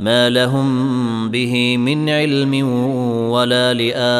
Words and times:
ما 0.00 0.30
لهم 0.30 1.30
به 1.30 1.76
من 1.76 2.08
علم 2.08 2.68
ولا 3.30 3.74
لآبائهم. 3.74 4.16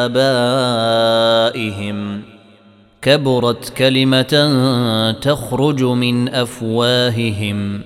كبرت 3.01 3.69
كلمة 3.69 4.51
تخرج 5.21 5.83
من 5.83 6.29
أفواههم. 6.29 7.81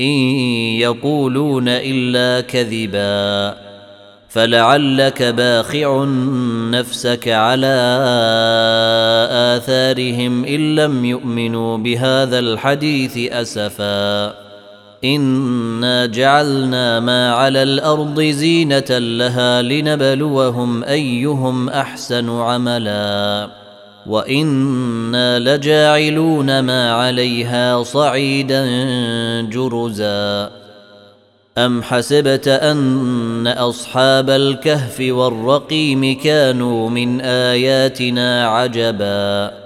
إن 0.00 0.18
يقولون 0.80 1.68
إلا 1.68 2.40
كذبا 2.40 3.56
فلعلك 4.28 5.22
باخع 5.22 6.04
نفسك 6.70 7.28
على 7.28 7.76
آثارهم 9.56 10.44
إن 10.44 10.74
لم 10.74 11.04
يؤمنوا 11.04 11.78
بهذا 11.78 12.38
الحديث 12.38 13.32
أسفا. 13.32 14.45
انا 15.04 16.06
جعلنا 16.06 17.00
ما 17.00 17.32
على 17.32 17.62
الأرض 17.62 18.20
زينه 18.20 18.98
لها 18.98 19.62
لنبلوهم 19.62 20.84
ايهم 20.84 21.68
احسن 21.68 22.30
عملا 22.30 23.48
وأنا 24.06 25.38
لجاعلون 25.38 26.60
ما 26.60 26.92
عليها 26.92 27.82
صعيدا 27.82 28.64
جرزا 29.40 30.50
ام 31.58 31.82
حسبت 31.82 32.48
ان 32.48 33.46
اصحاب 33.46 34.30
الكهف 34.30 35.00
والرقيم 35.00 36.20
كانوا 36.20 36.90
من 36.90 37.20
اياتنا 37.20 38.48
عجبا 38.48 39.65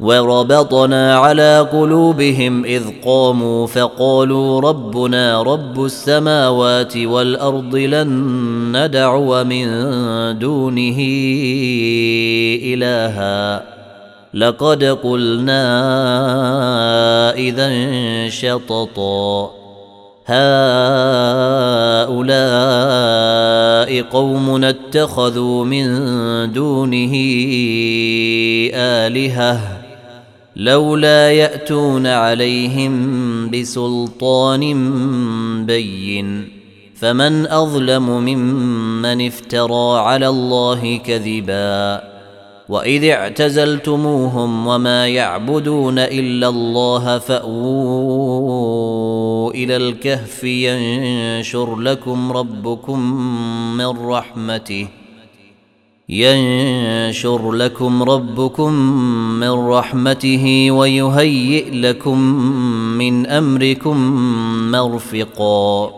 وربطنا 0.00 1.16
على 1.16 1.68
قلوبهم 1.72 2.64
إذ 2.64 2.82
قاموا 3.04 3.66
فقالوا 3.66 4.60
ربنا 4.60 5.42
رب 5.42 5.84
السماوات 5.84 6.96
والأرض 6.96 7.76
لن 7.76 8.08
ندعو 8.76 9.44
من 9.44 9.68
دونه 10.38 10.96
إلها. 12.64 13.62
لقد 14.34 14.84
قلنا 14.84 15.64
إذا 17.34 17.70
شططا. 18.28 19.50
هؤلاء 20.26 20.40
قوم 24.02 24.64
اتخذوا 24.64 25.64
من 25.64 25.86
دونه 26.52 27.12
آلهة. 28.74 29.79
لولا 30.56 31.32
يأتون 31.32 32.06
عليهم 32.06 33.50
بسلطان 33.50 34.60
بين 35.66 36.48
فمن 36.94 37.46
أظلم 37.46 38.10
ممن 38.10 39.26
افترى 39.26 39.98
على 39.98 40.28
الله 40.28 40.96
كذبا 40.96 42.02
وإذ 42.68 43.04
اعتزلتموهم 43.04 44.66
وما 44.66 45.08
يعبدون 45.08 45.98
إلا 45.98 46.48
الله 46.48 47.18
فأووا 47.18 48.70
إلى 49.50 49.76
الكهف 49.76 50.44
ينشر 50.44 51.76
لكم 51.76 52.32
ربكم 52.32 53.00
من 53.76 53.86
رحمته 53.86 54.88
ينشر 56.10 57.52
لكم 57.52 58.02
ربكم 58.02 58.72
من 59.40 59.50
رحمته 59.50 60.70
ويهيئ 60.70 61.70
لكم 61.70 62.20
من 62.98 63.26
أمركم 63.26 63.96
مرفقا. 64.70 65.90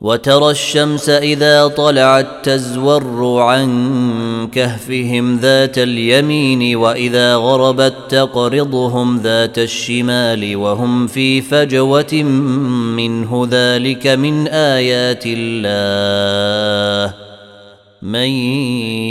وترى 0.00 0.50
الشمس 0.50 1.08
إذا 1.08 1.66
طلعت 1.66 2.26
تزور 2.42 3.40
عن 3.40 4.48
كهفهم 4.52 5.36
ذات 5.36 5.78
اليمين 5.78 6.76
وإذا 6.76 7.36
غربت 7.36 7.94
تقرضهم 8.08 9.18
ذات 9.18 9.58
الشمال 9.58 10.56
وهم 10.56 11.06
في 11.06 11.40
فجوة 11.40 12.22
منه 12.96 13.48
ذلك 13.50 14.06
من 14.06 14.48
آيات 14.48 15.22
الله. 15.26 17.14
من 18.02 18.28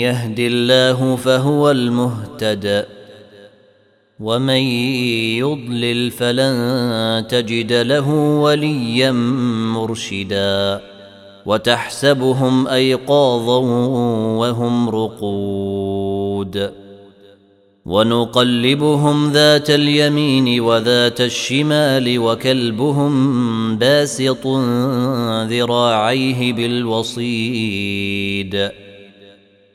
يهد 0.05 0.39
الله 0.39 1.15
فهو 1.15 1.71
المهتد 1.71 2.85
ومن 4.19 4.61
يضلل 5.43 6.11
فلن 6.11 7.27
تجد 7.27 7.73
له 7.73 8.09
وليا 8.39 9.11
مرشدا 9.75 10.81
وتحسبهم 11.45 12.67
أيقاظا 12.67 13.57
وهم 14.37 14.89
رقود 14.89 16.71
ونقلبهم 17.85 19.31
ذات 19.31 19.69
اليمين 19.69 20.61
وذات 20.61 21.21
الشمال 21.21 22.19
وكلبهم 22.19 23.13
باسط 23.77 24.47
ذراعيه 25.51 26.53
بالوصيد 26.53 27.95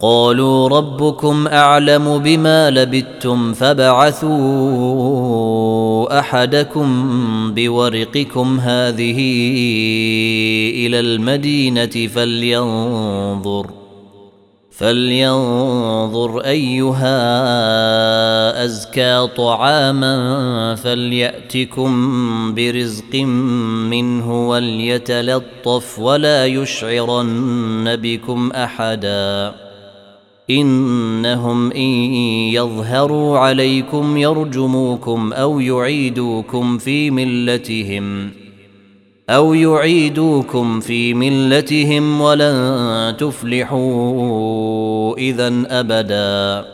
قالوا 0.00 0.68
ربكم 0.68 1.46
أعلم 1.46 2.18
بما 2.18 2.70
لبثتم 2.70 3.52
فبعثوا 3.52 4.34
أحدكم 6.18 6.88
بورقكم 7.54 8.60
هذه 8.60 9.18
إلى 10.86 11.00
المدينة 11.00 12.06
فلينظر 12.06 13.70
فلينظر 14.70 16.40
أيها 16.40 17.14
أزكى 18.64 19.28
طعاما 19.36 20.74
فليأتكم 20.74 21.94
برزق 22.54 23.14
منه 23.90 24.48
وليتلطف 24.48 25.98
ولا 25.98 26.46
يشعرن 26.46 27.96
بكم 27.96 28.50
أحدا 28.52 29.63
إنهم 30.50 31.72
إن 31.72 31.90
يظهروا 32.52 33.38
عليكم 33.38 34.16
يرجموكم 34.16 35.32
أو 35.32 35.60
يعيدوكم 35.60 36.78
في 36.78 37.10
ملتهم 37.10 38.30
أو 39.30 39.54
يعيدوكم 39.54 40.80
في 40.80 41.14
ملتهم 41.14 42.20
ولن 42.20 43.16
تفلحوا 43.18 45.16
إذا 45.18 45.52
أبدا. 45.66 46.73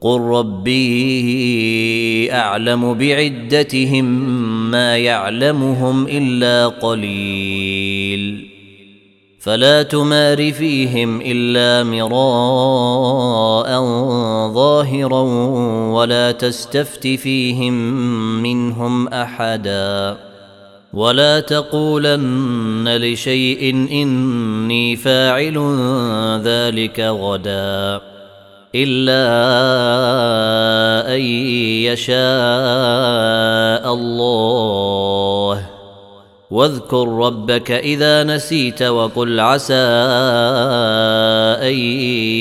قل 0.00 0.20
ربي 0.20 0.82
اعلم 2.32 2.94
بعدتهم 2.94 4.04
ما 4.70 4.96
يعلمهم 4.96 6.06
الا 6.06 6.68
قليل. 6.68 8.48
فلا 9.40 9.82
تمار 9.82 10.52
فيهم 10.52 11.20
الا 11.24 11.90
مراء 11.90 13.80
ظاهرا 14.52 15.20
ولا 15.92 16.32
تستفت 16.32 17.06
فيهم 17.06 17.72
منهم 18.42 19.08
احدا. 19.08 20.16
ولا 20.92 21.40
تقولن 21.40 22.96
لشيء 22.96 23.70
اني 23.92 24.96
فاعل 24.96 25.58
ذلك 26.44 27.00
غدا. 27.00 28.17
إلا 28.74 29.24
أن 31.14 31.20
يشاء 31.90 32.18
الله. 33.94 35.66
واذكر 36.50 37.08
ربك 37.08 37.70
إذا 37.70 38.24
نسيت 38.24 38.82
وقل 38.82 39.40
عسى 39.40 39.74
أن 41.62 41.74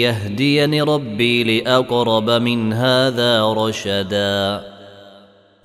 يهديني 0.03 0.81
ربي 0.81 1.59
لأقرب 1.59 2.29
من 2.29 2.73
هذا 2.73 3.43
رشدا. 3.53 4.61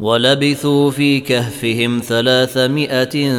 ولبثوا 0.00 0.90
في 0.90 1.20
كهفهم 1.20 2.02
ثلاثمائة 2.04 3.36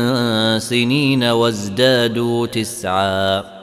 سنين 0.58 1.24
وازدادوا 1.24 2.48
تسعا. 2.48 3.63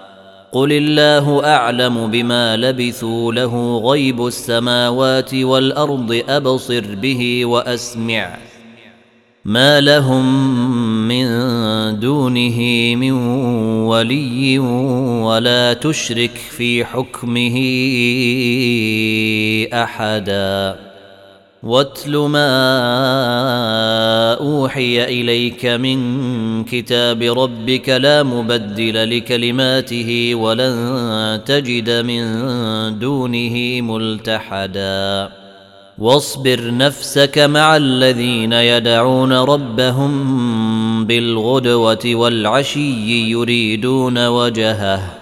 قل 0.53 0.73
الله 0.73 1.45
اعلم 1.45 2.11
بما 2.11 2.57
لبثوا 2.57 3.33
له 3.33 3.79
غيب 3.79 4.27
السماوات 4.27 5.35
والارض 5.35 6.23
ابصر 6.29 6.95
به 6.95 7.45
واسمع 7.45 8.37
ما 9.45 9.81
لهم 9.81 10.25
من 11.09 11.27
دونه 12.01 12.59
من 12.97 13.13
ولي 13.83 14.59
ولا 15.25 15.73
تشرك 15.73 16.37
في 16.51 16.85
حكمه 16.85 17.57
احدا 19.73 20.90
واتل 21.63 22.17
ما 22.17 22.53
أوحي 24.41 25.05
إليك 25.05 25.67
من 25.67 26.65
كتاب 26.65 27.23
ربك 27.23 27.89
لا 27.89 28.23
مبدل 28.23 29.17
لكلماته 29.17 30.35
ولن 30.35 31.41
تجد 31.47 31.91
من 31.91 32.25
دونه 32.99 33.81
ملتحدا. 33.81 35.29
واصبر 35.99 36.77
نفسك 36.77 37.39
مع 37.39 37.77
الذين 37.77 38.53
يدعون 38.53 39.33
ربهم 39.33 41.05
بالغدوة 41.07 42.15
والعشي 42.15 43.31
يريدون 43.31 44.27
وجهه. 44.27 45.20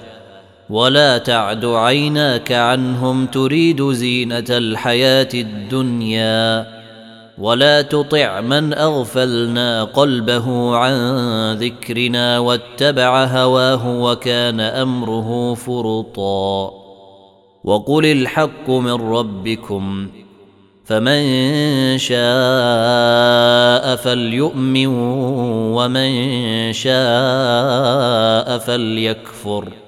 ولا 0.71 1.19
تعد 1.19 1.65
عيناك 1.65 2.53
عنهم 2.53 3.27
تريد 3.27 3.91
زينة 3.91 4.45
الحياة 4.51 5.29
الدنيا 5.35 6.67
ولا 7.39 7.83
تطع 7.83 8.41
من 8.41 8.75
أغفلنا 8.75 9.85
قلبه 9.85 10.77
عن 10.77 10.95
ذكرنا 11.53 12.39
واتبع 12.39 13.25
هواه 13.25 14.01
وكان 14.01 14.61
أمره 14.61 15.55
فرطا 15.55 16.73
وقل 17.65 18.07
الحق 18.07 18.71
من 18.71 18.93
ربكم 18.93 20.09
فمن 20.85 21.23
شاء 21.99 22.19
فليؤمن 23.97 24.87
ومن 25.77 26.13
شاء 26.73 28.59
فليكفر 28.59 29.88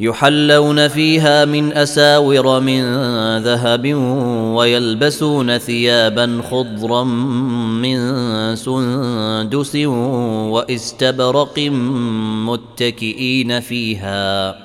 يحلون 0.00 0.88
فيها 0.88 1.44
من 1.44 1.72
أساور 1.72 2.60
من 2.60 2.82
ذهب 3.38 3.94
ويلبسون 4.56 5.58
ثيابا 5.58 6.42
خضرا 6.50 7.04
من 7.84 7.98
سندس 8.56 9.76
وإستبرق 9.76 11.58
متكئين 12.48 13.60
فيها 13.60 14.56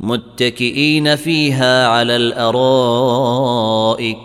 متكئين 0.00 1.16
فيها 1.16 1.88
على 1.88 2.16
الأرائك. 2.16 4.18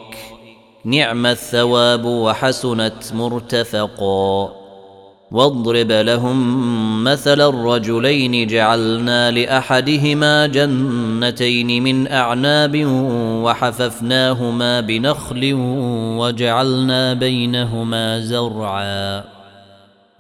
نعم 0.86 1.25
الثواب 1.25 2.06
وحسنت 2.06 3.13
مرتفقا. 3.13 4.61
واضرب 5.31 5.91
لهم 5.91 7.03
مثل 7.03 7.41
الرجلين 7.41 8.47
جعلنا 8.47 9.31
لأحدهما 9.31 10.47
جنتين 10.47 11.83
من 11.83 12.11
أعناب 12.11 12.85
وحففناهما 13.43 14.79
بنخل 14.81 15.53
وجعلنا 16.17 17.13
بينهما 17.13 18.19
زرعا. 18.19 19.23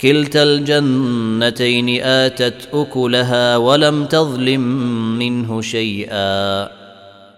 كلتا 0.01 0.43
الجنتين 0.43 2.03
آتت 2.03 2.69
أكلها 2.73 3.57
ولم 3.57 4.05
تظلم 4.05 4.61
منه 5.19 5.61
شيئا. 5.61 6.67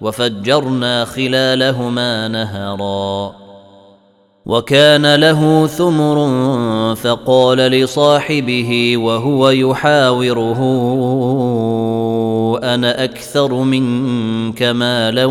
وفجرنا 0.02 1.06
خلالهما 1.06 2.28
نهرا. 2.28 3.43
وكان 4.46 5.16
له 5.16 5.68
ثمر 5.68 6.16
فقال 6.96 7.58
لصاحبه 7.58 8.98
وهو 8.98 9.50
يحاوره 9.50 10.60
أنا 12.64 13.04
أكثر 13.04 13.54
منك 13.54 14.64
مالا 14.64 15.26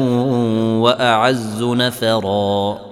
وأعز 0.85 1.63
نفرا. 1.63 2.92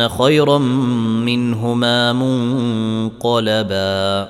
خيرا 0.00 0.58
منهما 0.58 2.12
منقلبا. 2.12 4.28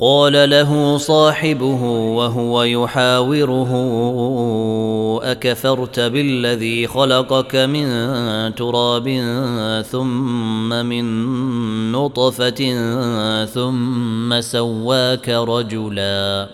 قال 0.00 0.50
له 0.50 0.96
صاحبه 0.96 1.82
وهو 2.16 2.62
يحاوره 2.62 3.72
أكفرت 5.22 6.00
بالذي 6.00 6.86
خلقك 6.86 7.56
من 7.56 7.86
تراب 8.54 9.08
ثم 9.90 10.68
من 10.68 11.04
نطفة 11.92 12.74
ثم 13.44 14.40
سواك 14.40 15.28
رجلا. 15.28 16.48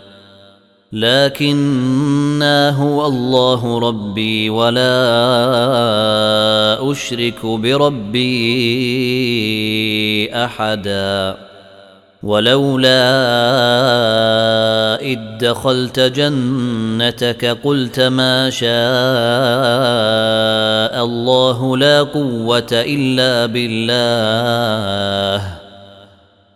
لكنا 0.92 2.70
هو 2.70 3.06
الله 3.06 3.78
ربي 3.78 4.50
ولا 4.50 4.90
أشرك 6.90 7.46
بربي 7.46 8.32
أحدا. 10.44 11.37
ولولا 12.22 13.02
إذ 15.02 15.18
دخلت 15.40 16.00
جنتك 16.00 17.58
قلت 17.64 18.00
ما 18.00 18.50
شاء 18.50 18.70
الله 21.04 21.76
لا 21.76 22.02
قوة 22.02 22.68
إلا 22.72 23.46
بالله. 23.46 25.62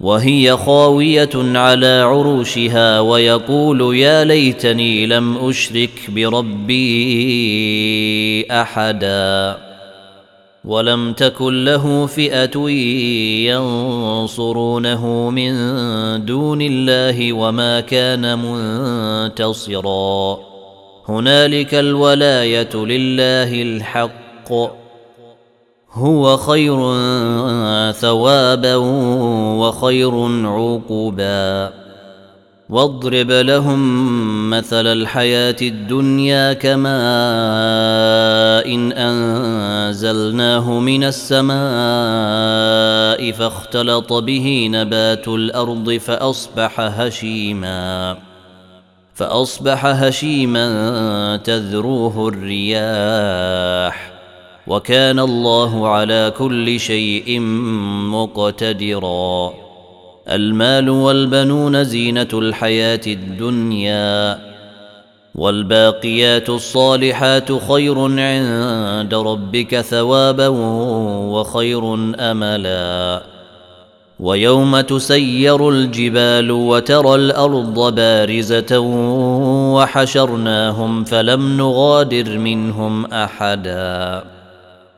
وهي 0.00 0.56
خاوية 0.56 1.30
على 1.34 2.02
عروشها 2.06 3.00
ويقول 3.00 3.96
يا 3.96 4.24
ليتني 4.24 5.06
لم 5.06 5.48
أشرك 5.48 5.90
بربي 6.08 6.86
أحدا 8.50 9.58
ولم 10.64 11.12
تكن 11.12 11.64
له 11.64 12.06
فئة 12.06 12.68
ينصرونه 13.50 15.30
من 15.30 15.54
دون 16.24 16.62
الله 16.62 17.32
وما 17.32 17.80
كان 17.80 18.38
منتصرا. 18.38 20.38
هنالك 21.08 21.74
الولاية 21.74 22.76
لله 22.76 23.62
الحق. 23.62 24.52
هو 25.92 26.36
خير 26.36 26.76
ثوابا 27.92 28.76
وخير 29.56 30.46
عقبا. 30.46 31.72
واضرب 32.70 33.30
لهم 33.30 34.50
مثل 34.50 34.86
الحياة 34.86 35.56
الدنيا 35.62 36.52
كماء 36.52 36.88
إن 38.74 38.92
أنزلناه 38.92 40.80
من 40.80 41.04
السماء 41.04 41.58
فاختلط 43.32 44.12
به 44.12 44.68
نبات 44.72 45.28
الأرض 45.28 45.92
فأصبح 45.92 46.80
هشيما. 46.80 48.16
فأصبح 49.14 49.86
هشيما 49.86 51.36
تذروه 51.36 52.28
الرياح. 52.28 54.07
وكان 54.68 55.18
الله 55.18 55.88
على 55.88 56.32
كل 56.38 56.80
شيء 56.80 57.40
مقتدراً. 58.10 59.52
المال 60.30 60.90
والبنون 60.90 61.84
زينة 61.84 62.28
الحياة 62.32 63.00
الدنيا 63.06 64.38
والباقيات 65.34 66.48
الصالحات 66.50 67.52
خير 67.52 67.98
عند 67.98 69.14
ربك 69.14 69.80
ثوابا 69.80 70.48
وخير 71.28 71.94
أملا. 72.20 73.22
ويوم 74.20 74.80
تسير 74.80 75.68
الجبال 75.68 76.50
وترى 76.50 77.14
الأرض 77.14 77.94
بارزة 77.94 78.78
وحشرناهم 79.74 81.04
فلم 81.04 81.56
نغادر 81.56 82.38
منهم 82.38 83.06
أحدا. 83.06 84.37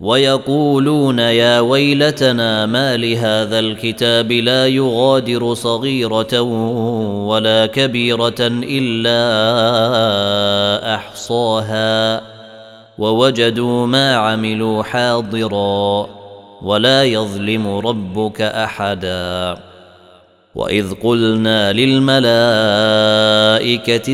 ويقولون 0.00 1.18
يا 1.18 1.60
ويلتنا 1.60 2.66
ما 2.66 2.96
لهذا 2.96 3.58
الكتاب 3.58 4.32
لا 4.32 4.66
يغادر 4.66 5.54
صغيرة 5.54 6.40
ولا 7.26 7.66
كبيرة 7.66 8.34
إلا 8.40 9.20
أحصاها 10.94 12.22
ووجدوا 12.98 13.86
ما 13.86 14.14
عملوا 14.14 14.82
حاضرا 14.82 16.06
ولا 16.62 17.04
يظلم 17.04 17.68
ربك 17.68 18.42
أحدا 18.42 19.56
وإذ 20.54 20.94
قلنا 20.94 21.72
للملائكة 21.72 22.24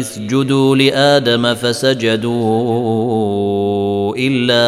اسجدوا 0.00 0.76
لآدم 0.76 1.54
فسجدوا 1.54 3.55
إلا 4.16 4.66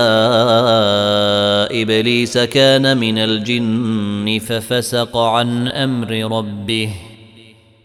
إبليس 1.83 2.38
كان 2.38 2.97
من 2.97 3.18
الجن 3.18 4.38
ففسق 4.47 5.16
عن 5.16 5.68
أمر 5.68 6.38
ربه 6.38 6.90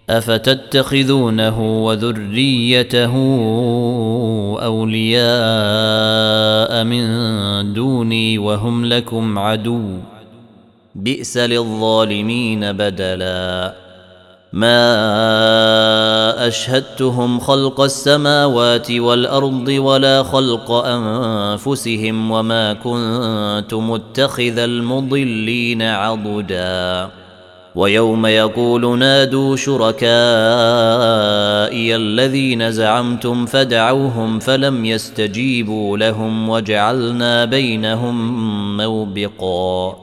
أفتتخذونه 0.10 1.86
وذريته 1.86 3.14
أولياء 4.64 5.24
من 6.84 7.04
دوني 7.74 8.38
وهم 8.38 8.86
لكم 8.86 9.40
عدو 9.40 10.00
بئس 10.96 11.38
للظالمين 11.38 12.72
بدلا 12.72 13.74
ما 14.54 16.48
اشهدتهم 16.48 17.40
خلق 17.40 17.82
السماوات 17.82 18.92
والارض 18.92 19.68
ولا 19.68 20.24
خلق 20.24 20.72
انفسهم 20.72 22.32
وما 22.32 22.74
كنت 22.74 23.74
متخذ 23.74 24.58
المضلين 24.58 25.82
عضدا 25.82 27.10
ويوم 27.76 28.26
يقول 28.26 29.00
نادوا 29.00 29.56
شركائي 29.56 30.06
الذين 31.96 32.72
زعمتم 32.72 33.46
فدعوهم 33.46 34.40
فلم 34.40 34.86
يستجيبوا 34.86 35.98
لهم 35.98 36.50
وجعلنا 36.50 37.46
بينهم 37.46 38.78
موبقا 38.78 40.03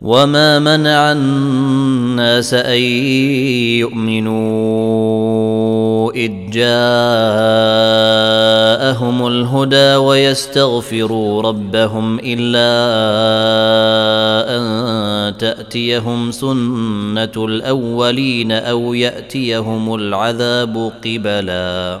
وما 0.00 0.58
منع 0.58 1.12
الناس 1.12 2.54
ان 2.54 2.78
يؤمنوا 3.82 4.38
اذ 6.12 6.32
جاءهم 6.50 6.66
الهدى 9.26 9.96
ويستغفروا 9.96 11.42
ربهم 11.42 12.18
الا 12.24 12.68
ان 14.56 15.36
تاتيهم 15.36 16.30
سنه 16.30 17.44
الاولين 17.44 18.52
أو 18.52 18.94
ياتيهم 18.94 19.94
العذاب 19.94 20.92
قبلا 21.04 22.00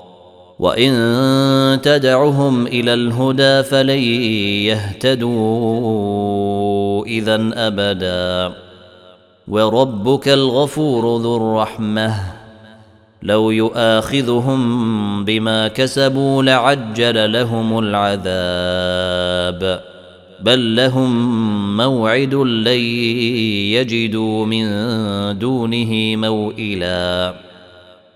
وان 0.61 1.81
تدعهم 1.81 2.67
إلى 2.67 2.93
الهدى 2.93 3.63
فلن 3.63 3.99
يهتدوا 5.09 5.85
اذا 7.05 7.49
ابدا 7.53 8.53
وربك 9.47 10.29
الغفور 10.29 11.21
ذو 11.21 11.37
الرحمه 11.37 12.15
لو 13.23 13.51
يؤاخذهم 13.51 15.25
بما 15.25 15.67
كسبوا 15.67 16.43
لعجل 16.43 17.33
لهم 17.33 17.79
العذاب 17.79 18.21
بل 20.41 20.75
لهم 20.75 21.77
موعد 21.77 22.33
لن 22.35 22.81
يجدوا 23.73 24.45
من 24.45 24.67
دونه 25.39 26.15
موئلا 26.15 27.33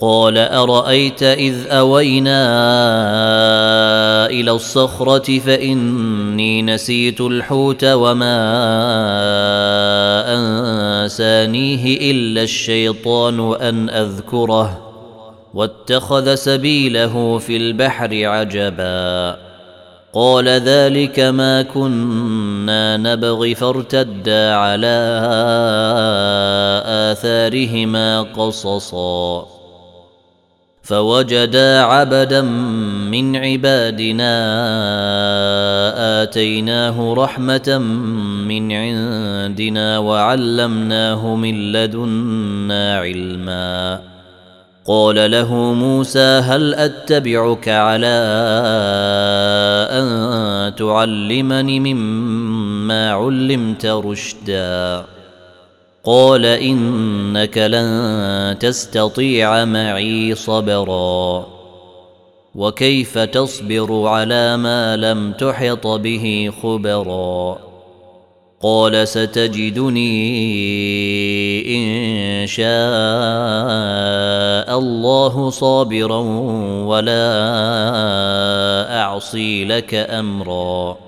قال 0.00 0.38
أرأيت 0.38 1.22
إذ 1.22 1.66
أوينا 1.66 2.46
إلى 4.26 4.50
الصخرة 4.50 5.38
فإني 5.38 6.62
نسيت 6.62 7.20
الحوت 7.20 7.84
وما 7.84 8.38
أنسانيه 10.34 12.10
إلا 12.10 12.42
الشيطان 12.42 13.54
أن 13.54 13.90
أذكره 13.90 14.80
واتخذ 15.54 16.34
سبيله 16.34 17.38
في 17.38 17.56
البحر 17.56 18.26
عجبا 18.26 19.36
قال 20.12 20.48
ذلك 20.48 21.20
ما 21.20 21.62
كنا 21.62 22.96
نبغي 22.96 23.54
فارتدا 23.54 24.54
على 24.54 25.20
آثارهما 27.12 28.22
قصصا 28.22 29.57
فوجدا 30.88 31.80
عبدا 31.80 32.42
من 33.12 33.36
عبادنا 33.36 34.34
آتيناه 36.22 37.14
رحمة 37.14 37.78
من 38.48 38.72
عندنا 38.72 39.98
وعلمناه 39.98 41.34
من 41.34 41.72
لدنا 41.72 42.98
علما. 42.98 44.00
قال 44.86 45.30
له 45.30 45.54
موسى 45.54 46.40
هل 46.44 46.74
أتبعك 46.74 47.68
على 47.68 48.18
أن 49.92 50.08
تعلمني 50.74 51.80
مما 51.80 53.12
علمت 53.12 53.86
رشدا؟ 53.86 55.04
قال 56.04 56.46
إنك 56.46 57.58
لن 57.58 58.56
تستطيع 58.60 59.64
معي 59.64 60.34
صبرا. 60.34 61.46
وكيف 62.54 63.18
تصبر 63.18 64.06
على 64.06 64.56
ما 64.56 64.96
لم 64.96 65.32
تحط 65.32 65.86
به 65.86 66.52
خبرا؟ 66.62 67.58
قال 68.62 69.08
ستجدني 69.08 70.06
إن 71.76 72.46
شاء 72.46 72.68
الله 74.78 75.50
صابرا 75.50 76.18
ولا 76.86 77.20
أعصي 79.00 79.64
لك 79.64 79.94
أمرا. 79.94 81.07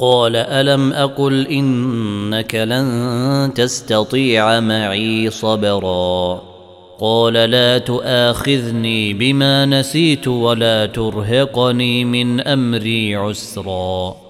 قال 0.00 0.36
ألم 0.36 0.92
أقل 0.92 1.46
إنك 1.46 2.54
لن 2.54 3.52
تستطيع 3.54 4.60
معي 4.60 5.30
صبرا 5.30 6.42
قال 7.00 7.32
لا 7.32 7.78
تؤاخذني 7.78 9.12
بما 9.12 9.66
نسيت 9.66 10.28
ولا 10.28 10.86
ترهقني 10.86 12.04
من 12.04 12.40
أمري 12.40 13.16
عسرا 13.16 14.29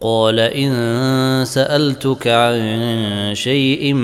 قال 0.00 0.40
إن 0.40 1.44
سألتك 1.44 2.26
عن 2.26 2.60
شيء 3.34 3.94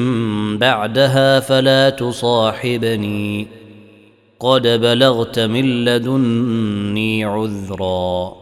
بعدها 0.57 1.40
فلا 1.40 1.90
تصاحبني. 1.90 3.46
قد 4.40 4.66
بلغت 4.66 5.38
من 5.38 5.85
لدني 5.85 7.24
عذرا. 7.24 8.41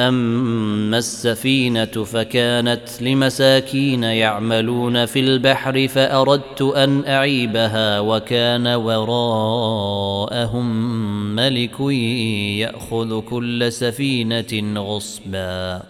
اما 0.00 0.98
السفينة 0.98 1.84
فكانت 1.84 3.02
لمساكين 3.02 4.02
يعملون 4.02 5.06
في 5.06 5.20
البحر 5.20 5.88
فأردت 5.88 6.62
أن 6.62 7.04
أعيبها 7.06 8.00
وكان 8.00 8.66
وراءهم 8.66 9.86
ملك 11.36 11.80
يأخذ 12.60 13.20
كل 13.20 13.72
سفينة 13.72 14.80
غصبا. 14.80 15.82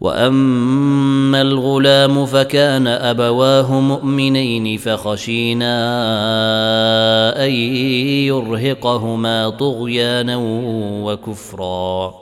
وأما 0.00 1.42
الغلام 1.42 2.26
فكان 2.26 2.86
أبواه 2.86 3.80
مؤمنين 3.80 4.78
فخشينا 4.78 5.74
أن 7.44 7.50
يرهقهما 8.30 9.48
طغيانا 9.48 10.36
وكفرا. 11.04 12.21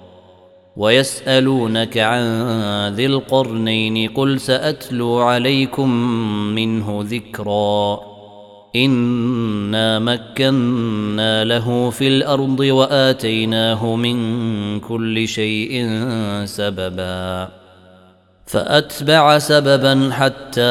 ويسألونك 0.77 1.97
عن 1.97 2.23
ذي 2.93 3.05
القرنين 3.05 4.09
قل 4.09 4.39
سأتلو 4.39 5.19
عليكم 5.19 5.89
منه 6.55 7.05
ذكرا. 7.07 7.99
إنا 8.75 9.99
مكنا 9.99 11.43
له 11.43 11.89
في 11.89 12.07
الأرض 12.07 12.59
وآتيناه 12.59 13.95
من 13.95 14.79
كل 14.79 15.27
شيء 15.27 15.89
سببا. 16.45 17.49
فأتبع 18.45 19.37
سببا 19.37 20.09
حتى 20.11 20.61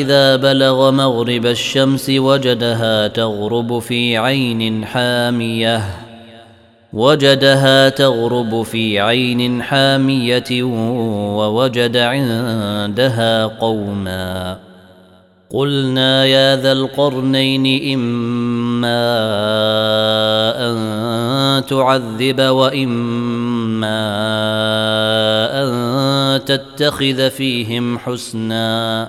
إذا 0.00 0.36
بلغ 0.36 0.90
مغرب 0.90 1.46
الشمس 1.46 2.10
وجدها 2.10 3.08
تغرب 3.08 3.78
في 3.78 4.16
عين 4.16 4.84
حامية. 4.84 6.05
وجدها 6.92 7.88
تغرب 7.88 8.62
في 8.62 9.00
عين 9.00 9.62
حامية 9.62 10.62
ووجد 11.36 11.96
عندها 11.96 13.46
قوما. 13.46 14.58
قلنا 15.50 16.24
يا 16.24 16.56
ذا 16.56 16.72
القرنين 16.72 17.94
إما 17.94 19.06
أن 20.58 21.66
تعذب 21.66 22.40
وإما 22.40 24.00
أن 25.62 26.44
تتخذ 26.44 27.30
فيهم 27.30 27.98
حسنا. 27.98 29.08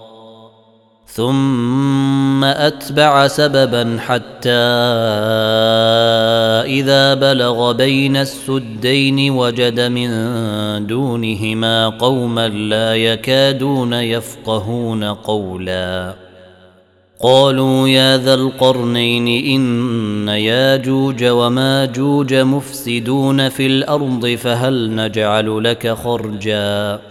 ثم 1.13 2.43
أتبع 2.43 3.27
سببا 3.27 3.97
حتى 3.99 4.49
إذا 6.79 7.13
بلغ 7.13 7.71
بين 7.71 8.17
السدين 8.17 9.31
وجد 9.31 9.79
من 9.79 10.09
دونهما 10.87 11.89
قوما 11.89 12.47
لا 12.47 12.95
يكادون 12.95 13.93
يفقهون 13.93 15.03
قولا. 15.03 16.15
قالوا 17.19 17.87
يا 17.87 18.17
ذا 18.17 18.33
القرنين 18.33 19.27
إن 19.45 20.27
ياجوج 20.27 21.23
وماجوج 21.23 22.33
مفسدون 22.33 23.49
في 23.49 23.65
الأرض 23.65 24.27
فهل 24.27 24.95
نجعل 24.95 25.63
لك 25.63 25.93
خرجا؟ 25.93 27.10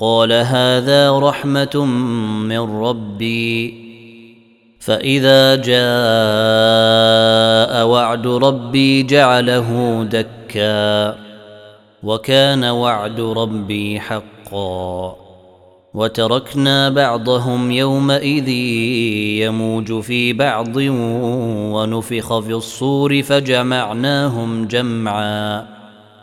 قال 0.00 0.32
هذا 0.32 1.18
رحمة 1.18 1.84
من 2.44 2.82
ربي. 2.82 3.88
فإذا 4.80 5.54
جاء 5.54 5.78
وعد 7.86 8.26
ربي 8.26 9.02
جعله 9.02 10.02
دكا 10.04 11.18
وكان 12.02 12.64
وعد 12.64 13.20
ربي 13.20 14.00
حقا. 14.00 15.16
وتركنا 15.94 16.88
بعضهم 16.88 17.70
يومئذ 17.70 18.48
يموج 19.38 20.00
في 20.00 20.32
بعض 20.32 20.76
ونفخ 21.72 22.38
في 22.38 22.52
الصور 22.52 23.22
فجمعناهم 23.22 24.66
جمعا. 24.66 25.77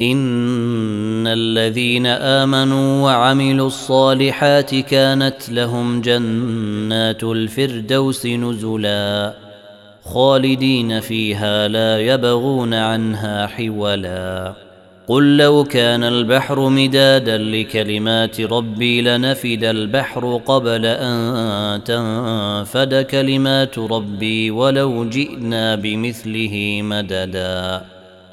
إن 0.00 1.26
الذين 1.26 2.06
آمنوا 2.06 3.02
وعملوا 3.02 3.66
الصالحات 3.66 4.74
كانت 4.74 5.50
لهم 5.50 6.00
جنات 6.00 7.24
الفردوس 7.24 8.26
نزلا 8.26 9.34
خالدين 10.04 11.00
فيها 11.00 11.68
لا 11.68 12.00
يبغون 12.00 12.74
عنها 12.74 13.46
حولا. 13.46 14.54
قل 15.08 15.36
لو 15.36 15.64
كان 15.64 16.04
البحر 16.04 16.68
مدادا 16.68 17.38
لكلمات 17.38 18.40
ربي 18.40 19.02
لنفد 19.02 19.64
البحر 19.64 20.40
قبل 20.46 20.86
أن 20.86 21.84
تنفد 21.84 22.94
كلمات 22.94 23.78
ربي 23.78 24.50
ولو 24.50 25.04
جئنا 25.04 25.74
بمثله 25.74 26.80
مددا. 26.82 27.95